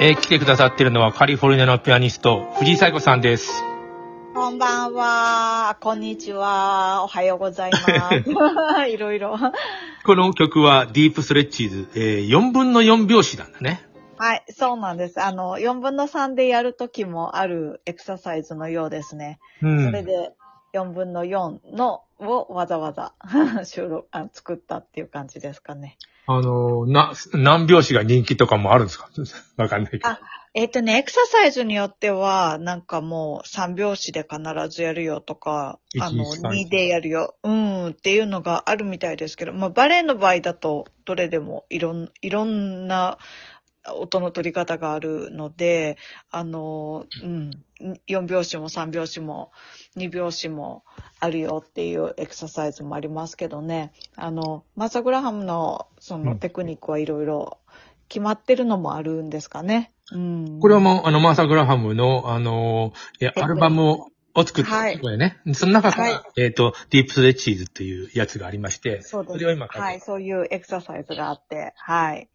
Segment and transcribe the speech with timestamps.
[0.00, 3.64] えー来てくださってるのはカリフォルニアのピアニスト、藤井彩子さんです。
[4.32, 5.76] こんばんは。
[5.80, 7.02] こんにちは。
[7.02, 7.90] おはようございます。
[8.90, 9.36] いろいろ。
[10.04, 13.88] この曲はディープストレッチーズ、えー4分の4拍子なんだね。
[14.18, 15.20] はい、そうなんです。
[15.20, 19.40] あの、4分の3でやるときもあるエクササイズのようですね。
[19.62, 19.84] うん。
[19.84, 20.30] それで、
[20.74, 23.14] 4分の4のをわざわざ
[23.66, 25.96] 収録あ作ったっていう感じですかね。
[26.30, 29.08] あのーな、何拍子が人気とかもあるんですか？
[29.56, 30.06] わかんないけど。
[30.08, 30.20] あ
[30.54, 43.18] えっ、とね、エクササイズによっては、なんかもう3拍子で必ずやるよとか、あの、1 2 3 2でやるよ、うん、っていうのがあるみたいですけど、まあ、バレエの場合だと、どれでもいろん、いろんな
[43.94, 45.96] 音の取り方があるので、
[46.30, 47.50] あの、うん、
[48.08, 49.52] 4拍子も3拍子も
[49.96, 50.84] 2拍子も
[51.20, 57.58] あるよっていうエクササイズもありますけどね、あの、マーサ・グラハムのそうのんテクニックはいろいろ
[58.08, 59.92] 決まってるのもあるんですかね。
[60.12, 60.60] うん。
[60.60, 65.38] これはもう、あの、マーサ・グラハムの、あのーええっとアルバムをを作ったはいところでね。
[65.54, 69.22] その中から、はいえっ、と、ディープストレッチーズっていうやつがありまして、そ。
[69.22, 72.28] れを今書いてはい、そういうエクササイズがあって、はい。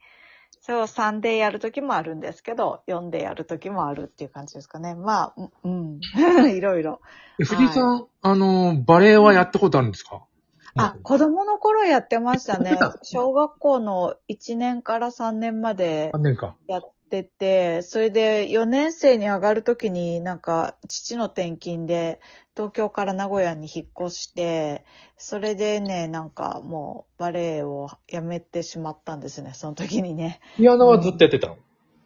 [0.66, 4.95] それを3でやるときもあるんですけど、4でやるときもあるっていう感じですかね。
[4.95, 6.00] まあ、うん、う
[6.47, 7.02] んいろいろ。
[7.38, 10.23] え藤井さん、あのーバレエはやったことあるんですか？
[10.75, 12.78] あ、子供の頃やってましたね。
[13.03, 16.55] 小学校の1年から3年まで3年か。
[16.67, 22.22] やってて、それで4年生に上がるときになんか父の転勤で
[22.56, 24.86] 東京から名古屋に引っ越して、
[25.18, 30.39] それでね、なんかもうバレエをやめてしまったんですね、その時にね。
[30.58, 31.58] ピアノはずっとやってたの、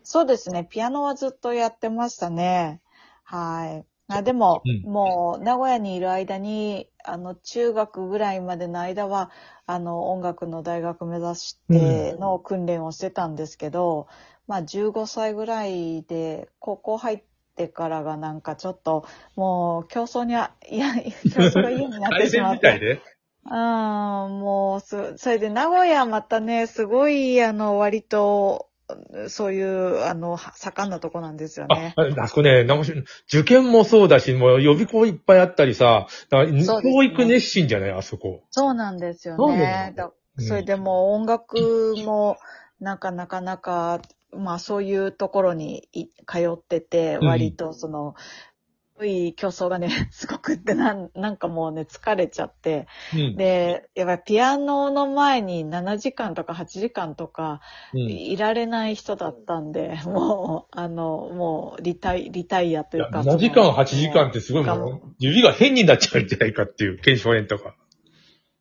[0.03, 2.81] そうですね、ピアノはずっとやってましたね。
[3.23, 3.85] はい。
[4.07, 9.31] あでも、うんもう名古屋にいる間に、あの、中学ぐらいまでの間は、
[9.65, 14.07] あの、音楽の大学目指しての訓練をしてたんですけど、
[14.47, 17.23] まあ、15歳ぐらいで、高校入っ
[17.57, 21.01] てからがなんかちょっと、もう競争にあ、いや、競
[21.41, 22.79] 争が嫌になってしまって。
[22.79, 23.01] で
[23.49, 28.69] うん、もう、そ、それで名古屋またね、すごい、あの、割と、
[29.27, 32.93] そういう、あの、は盛んなとこなんですよあね。、あそこね、なんかし
[33.27, 38.43] 受験もそうだし、もう予備校いっぱいあったりさ、教育熱心じゃないあそこ。
[38.51, 39.93] そうなんですよね。
[40.39, 42.37] それでもう音楽も、
[42.79, 44.01] なんかなかなか、
[44.35, 48.15] まあそういうところにい通ってて、うん割とその、
[49.05, 52.87] いい競争がね、 すごくってなん、なんかもうね、疲れちゃって。
[53.13, 53.35] うん。
[53.35, 57.61] で、やっぱりピアノの前に7時間とか8時間とか、
[57.93, 63.21] うんいられない人だったんで、もう、あの、もう、リタイ、リタイアというか。
[63.21, 67.75] 7時間、8時間ってすごいがもう、指が変になっちゃうんじゃないかっていう、腱鞘炎とか。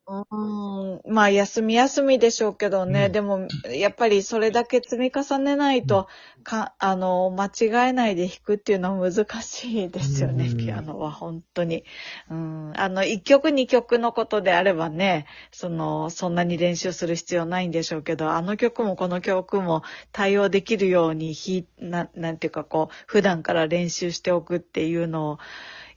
[0.09, 3.11] うーん、まあ、休み休みでしょうけどね、うん。
[3.11, 6.07] でも、やっぱりそれだけ積み重ねないと、
[6.43, 10.57] か、あの、間違えないで弾くっていうのは難しいですよね、うん。
[10.57, 11.83] ピアノは、本当に。
[12.31, 25.37] うん、あの、1曲2曲のことであればね、その、そんなに練習する必要ないんでしょうけど、あの曲もこの曲も対応できるように、ひ、な、なんていうかこう、普段から練習しておくっていうのを、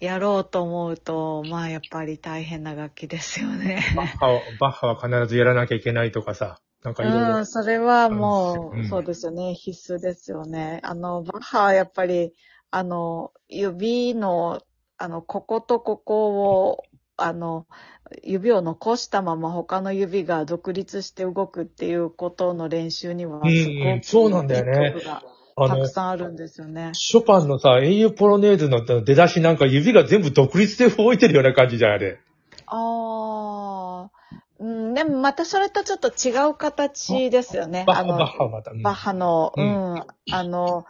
[0.00, 3.84] やろうと思うと、まあやっぱり大変な楽器ですよね。
[3.94, 7.47] バッハは、バッハは必ずやらなきゃいけないとかさ、なんかいろいうろん、。
[7.47, 9.55] それはもう、うんそうですよね。
[9.55, 10.81] 必須ですよね。
[10.83, 12.33] あの、バッハはやっぱり、
[12.71, 14.62] あの、指の、
[14.97, 16.84] あの、こことここを、
[17.17, 17.67] あの、
[18.22, 24.94] 指を残したまま他の指が独立して動くっていうことの練習には、すうんごく、そうなんだよね
[25.69, 26.91] たく、さんあるんですよね。
[26.93, 32.19] ショパンのさ、英雄ポロネーズの出だしなんか指が全部独立で動いてるような感じじゃん、あれ。
[32.67, 34.11] ああ、
[34.58, 37.84] うん、でもまたそれとちょっと違う形ですよね。
[37.87, 38.70] バッハ、あのバッハはまた。
[38.70, 40.84] うんバッハの、ううんん、あの、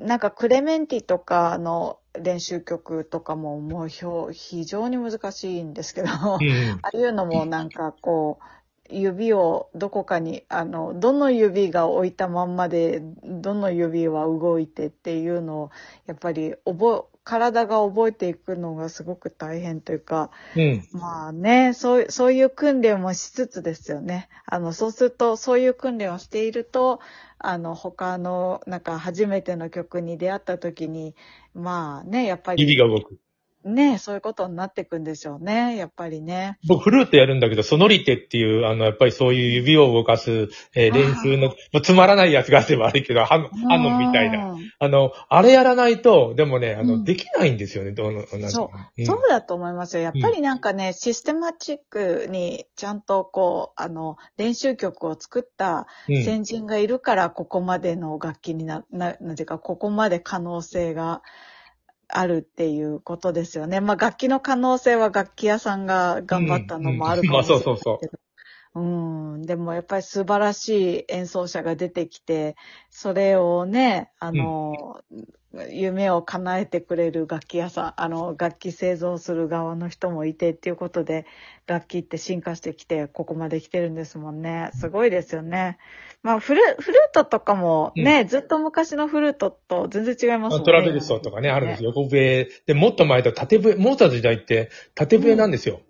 [0.00, 8.44] なんかクレメンティとかの練習曲とかももう非常に難しいんですけど、あうん あいうのもなんかこう、
[8.90, 15.70] 指をどこかに、あの、どの指が置いたまんまで、どの指は動いてっていうのを、
[16.06, 20.88] やっぱり覚え、体が覚えていくのがすごく大変というか、うん。
[20.92, 24.30] まあね、そう、そういう訓練もしつつですよね。
[24.46, 27.00] あの、そうすると、そういう訓練をしていると、
[27.38, 31.14] あの、他の、なんか初めての曲に出会った時に、
[31.54, 32.62] まあね、やっぱり。
[32.62, 33.18] 指が動く。
[33.64, 36.58] ね、そういうことになっていくんでしょうね、やっぱりね。
[36.66, 44.52] 僕、フルートやるんだけど、ソノリテっていう、あの、やっぱりそういう指を動かす、えー練習の、もうつまらないやつがあって悪いけど、ハノハノみたいな。
[44.52, 44.72] うん。
[44.78, 50.02] あの、あれやらないと、でもね、あの、うんできないんですよね、どうの、なんそううんそうだと思いますよ。
[50.02, 61.22] やっぱりなんかね、システマチックにちゃんとこう、あの、練習曲を作ったうん先人がいるから、ここまでの楽器にな、な、なんていうか、ここまで可能性が
[62.08, 63.80] あるっていうことですよね。
[63.80, 67.70] まあ楽器の可能性は楽器屋さんが頑張ったのもあるかもしれないけど。
[67.72, 68.27] まあそうそうそう
[68.78, 69.42] ん。
[69.42, 72.56] でもやっぱり素晴らしい演奏者が出てきて、
[72.90, 75.00] それをね、あの、
[75.70, 81.24] 夢を叶えてくれる楽器屋さん、あの、楽器製造する側の人もいてっていうことで、
[81.66, 84.70] 楽器って進化してきて、ここまで来てるんですもんね。
[84.74, 85.78] すごいですよね。
[86.22, 90.64] まあ、フル、フルートとかもね、ずっと昔のフルートと全然違いますもんね。
[90.66, 91.90] トラベルソーとかね、あるんですよ。
[91.96, 92.48] 横笛。
[92.66, 95.76] で、もっと前だと縦笛、モーツァルト時代って縦笛なんですよ。
[95.76, 95.82] うん、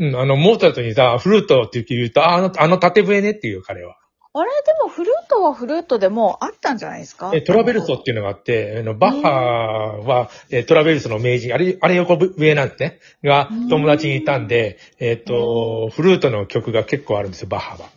[0.00, 3.96] あの、モーツァルトにさ、フルートって言うと、ああの、あの縦笛ねっていう彼は。
[4.34, 7.32] あれでもフルートはフルートでもうあったんじゃないですか？
[7.34, 12.98] えトラベルソっていうのがあって、あのバッハは、えトラベルソの名人、あれ、あれ横笛なんですね。
[13.22, 17.90] がうん、友達にいたんで、えっ、と、フルートの曲が結構あるんですよ、バッハは。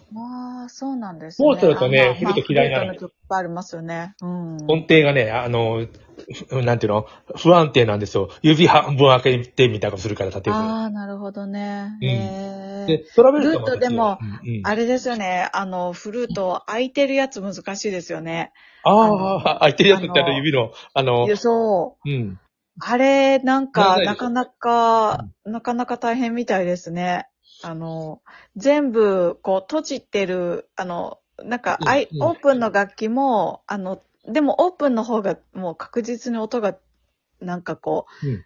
[0.65, 1.47] ああ、そうなんですね。
[1.47, 4.15] モーツァルトねルート嫌いなの曲いっぱいありますよね。
[4.21, 4.57] うん。
[4.67, 5.85] 音程がね、あの、
[6.49, 7.05] ふなんていうの？
[7.35, 8.29] 不安定なんですよ。
[8.41, 10.57] 指半分開けてみたいなことするから、縦笛。
[10.57, 11.91] ああ、なるほどね。
[12.01, 15.49] うんへでえ。、トラベルソフルートでもうんうんあれですよね。
[15.53, 18.51] あの、フルート開いてるやつ難しいですよね。
[18.83, 22.09] ああ、開いてるやつってああのの指の、あのそう。
[22.09, 22.37] うん。
[22.79, 27.27] あれ、なんか、なかなか、なかなか大変みたいですね。
[27.63, 28.21] あの、
[28.55, 36.77] 全部、こう、閉じてる、あの、なんか、うんアイうんオープンの楽器も、あの、でもオープンの方がもう確実に音が、
[37.39, 38.45] なんかこう、うん。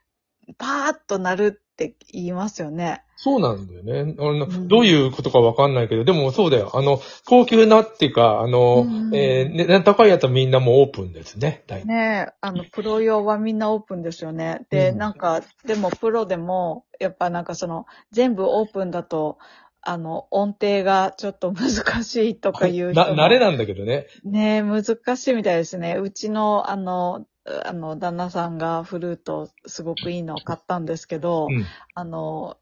[0.57, 3.03] パーッと鳴るって言いますよね。
[3.15, 4.15] そうなんだよね。
[4.17, 6.71] あの、うんどういうことかわかんないけど、でもそうだよ。
[6.73, 11.63] あの、高級なっていうか、あの、うんえー値段高いやつはみんなもうオープンですね。
[11.85, 14.65] ねえ、あの、プロ用はみんなオープンですよね。
[14.69, 19.37] で、うんなんか、でもプロでも、やっぱなんかその、全部オープンだと、
[19.81, 23.15] あの、音程がちょっと難しいとかいう人な、も。
[23.15, 24.07] 慣れなんだけどね。
[24.23, 24.83] ねえ、難
[25.15, 25.95] しいみたいですね。
[25.95, 27.25] うちの、あの、
[27.65, 31.65] あの、旦那さんがフルートすごくいいのを買ったんですけど、うん。
[31.93, 32.57] あの、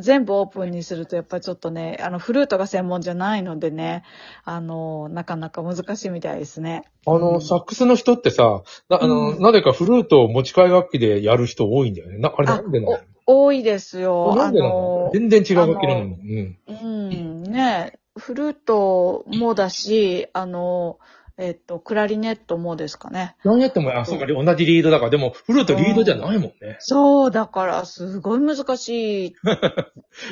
[0.00, 4.04] 全部オープンにするとやっぱりちょっとね、あの、フルートが専門じゃないのでね、
[4.44, 6.84] あの、なかなか難しいみたいですね。
[7.06, 12.18] あの、うんサックスの人ってさ、なあの、うんなぜかフルートを持ち替え楽器でやる人多いんだよね。
[12.18, 14.34] な、あれなんでなの多いですよ。
[14.34, 16.14] なんでなあの、の全然違う楽器なのに。
[16.14, 16.58] うん。
[16.68, 20.98] うん、ねフルートもだし、あの、
[21.44, 23.34] えっと、クラリネットもですかね。
[23.44, 26.76] 何やっても、あ、そうか、同じリードだから、でも、フルートリードじゃないもんね。
[26.78, 29.34] そう、だから、すごい難しい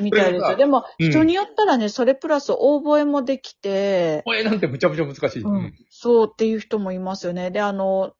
[0.01, 0.55] みたいですよ。
[0.57, 5.43] でも、うん人によったらね、それプラスオーボエもできて、これなんてむちゃむちゃ難しい。
[5.43, 5.49] う。
[5.49, 7.51] ん、そうっていう人もいますよね。
[7.51, 8.13] で、あの、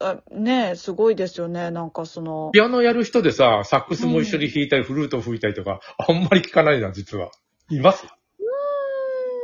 [0.00, 1.70] あねすごいですよね。
[1.72, 7.30] なんかその、ピアノやる人でさ、サックスも一緒に弾いたり、フルートを吹いたりとか、あんまり聞かないな、実は。
[7.70, 8.06] います？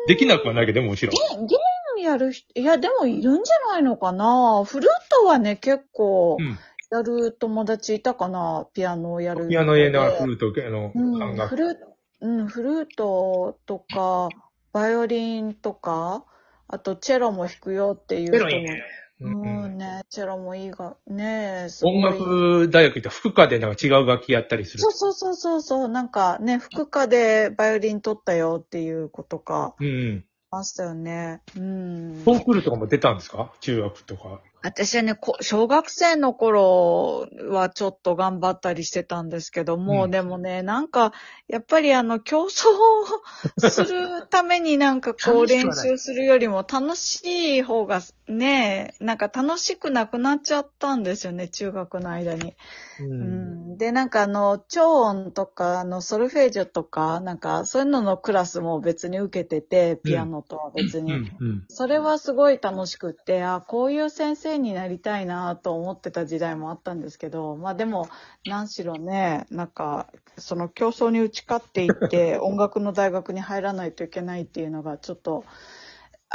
[0.07, 1.17] できなくはないけど、もちろん。
[2.05, 6.59] やる人、いや、でもいるんじゃないのかなフルートはね、結構、うん。
[6.91, 9.49] やる友達いたかなピアノをやる。
[9.49, 11.49] ピアノやな、フルート、あの、うん。
[11.49, 14.31] フルート、うん、フルートとか、
[14.73, 16.25] バイオリンとか、
[16.69, 18.39] あとチェロも弾くよっていう人も。
[18.39, 18.83] チェロいいね。
[19.21, 24.89] ううんん、ね、チェロもいいが、ね音楽大学行ったら副科でなんか違う楽器やったりするそ。
[24.89, 30.25] うそうそうそうそう、なんかね、副科でバイオリン取ったよっていうことか、うん。
[30.55, 31.41] ましたよね。
[31.57, 32.23] うん。
[32.25, 33.53] コンクールとかも出たんですか？
[33.61, 34.41] 中学とか。
[34.65, 41.13] 私はね、こ小学生の頃はちょっと頑張ったりしてたんですけども、うんでもね、なんか、
[41.49, 52.55] やっぱりあの、競争をするためになんかこう 練楽しくはない習するよりも楽しい方がね、なんか楽しくなくなっちゃったんですよね、中学の間に。
[53.01, 53.07] うう。
[53.07, 61.13] ん、で、なんかあの、超音とか、あの、ソルフェージュとか、なんかそういうののクラスも別に受けてて、ピアノとは別に。
[61.13, 61.37] うん。
[61.41, 61.65] うん。
[61.69, 68.09] それはすごい楽しくって、あこういう先生になりたいなと思ってた時代もあったんですけど、まあでも、
[68.47, 70.09] 何しろね、なんか、
[70.39, 75.45] その競争に打ち勝っていって、 音楽の大学に入らないといけないっていうのがちょっと、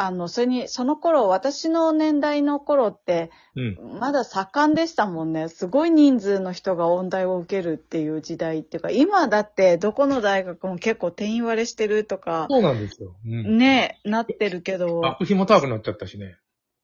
[0.02, 4.00] あの、それに、その頃、私の年代の頃って、うん。
[4.00, 5.50] まだ盛んでしたもんね。
[5.50, 13.14] すごい人数の人が音大を受けるっていう時代っていうか、今だってどこの大学も結構定員割れしてるとか、そうなんですよ。
[13.26, 13.58] うん。
[13.58, 16.38] ね、なってるけど、学費も高くなっちゃったしね。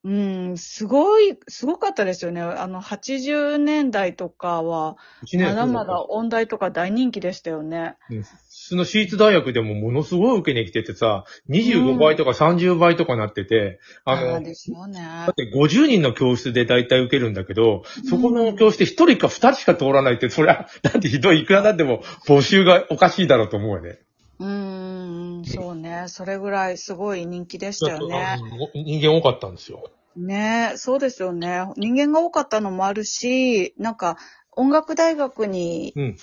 [0.05, 2.39] うん、すごい、すごかったですよね。
[2.39, 7.95] あの、80年代とかは、一年まだまだ音大とか大人気でしたよね。
[8.11, 15.27] うん普通の私立大学でもものすごい受けに来ててさ、25倍とか30倍とかなってて、あの、あでしょうねだ。
[15.31, 23.99] って50人の教室で大体受けるんだけど、そこの教室で1人か2人しか通らないって、そりゃ、なんてひどい、いくらなんでも募集がおかしいだろうと思うよね。
[24.39, 24.74] うー
[25.45, 26.05] ん、そうね。
[26.07, 28.15] それぐらいすごい人気でしたよね。
[28.15, 28.37] あ
[28.73, 29.89] 人間多かったんですよ。
[30.15, 31.67] ねそうですよね。
[31.75, 34.17] 人間が多かったのもあるし、なんか、
[34.55, 36.17] 音楽大学にうん。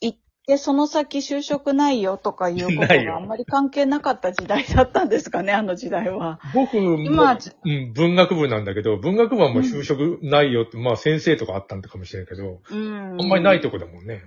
[0.00, 6.40] 行って、その先就職ないよとかいうことがあんまり関係なかった時代だったんですかね、あの時代は。
[6.54, 13.20] 僕も、今うん、文学部なんだけど、文学部はもう就職ないよって、まあ先生とかあったんだかもしれんけど、うん。
[13.20, 14.22] あんまりないとこだもんね。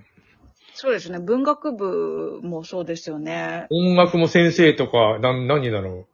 [0.78, 1.18] そうですね。
[1.18, 3.66] 文学部もそうですよね。
[3.70, 6.06] 音楽も先生とか、なん、何だろ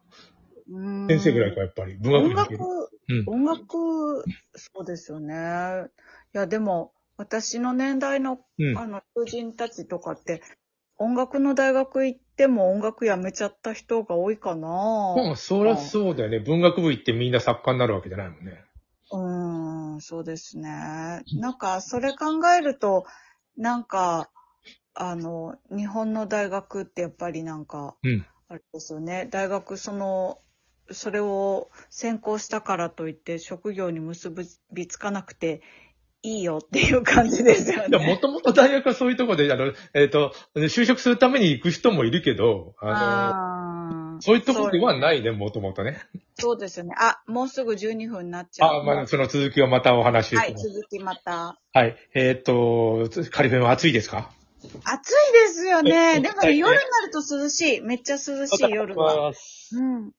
[0.71, 1.09] うんう。
[1.09, 1.97] 先生ぐらいか、やっぱり。
[1.97, 2.67] 文音楽学部に行
[3.09, 3.45] ける。、うん。
[3.45, 5.35] 音楽、そうですよね。
[5.35, 8.79] いや、でも、私の年代の、うん。
[8.79, 10.41] あの、友人たちとかって、
[10.97, 14.69] 音楽の大学行っても音楽やめちゃった人が多いかな
[15.17, 16.39] まあ、そりゃそうだよね。
[16.39, 18.65] 文学部行ってみんな作家になるわけじゃないもんね。
[19.11, 21.25] うーん、そうですね。
[21.35, 22.27] なんか、それ考
[22.57, 23.05] えると、
[23.57, 24.31] なんか、
[24.95, 28.27] あの、日本の大学ってやっぱりなんか、うん。
[28.49, 29.29] あれですよね。
[29.31, 30.39] 大学、その、
[30.91, 34.35] それを専攻したからといって職業に結
[34.73, 35.63] びつかなくて
[36.23, 38.19] いいよっていう感じですよもね。
[38.21, 45.99] ともと大学はそういうとこで、あの、えっ、と、就職するために行く人もいるけど、あの、あーそういうとこではないね、もともとね。
[46.35, 46.95] そうですよね。
[46.99, 48.81] あ、もうすぐ12分になっちゃう。
[48.81, 50.55] あ、まあ、その続きをまたお話ししはい。
[50.55, 51.59] 続きまた。
[51.73, 51.97] はい。
[52.15, 54.31] えっ、と、カリフェンは暑いですか？
[54.85, 56.15] 暑いですよえね。
[56.17, 57.81] えでもね、夜になると涼しい。
[57.81, 59.33] めっちゃ涼しい夜は。
[59.73, 60.13] うん。